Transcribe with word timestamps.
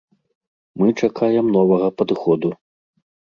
Мы 0.81 0.87
чакаем 1.07 1.45
новага 1.57 1.91
падыходу. 2.01 2.53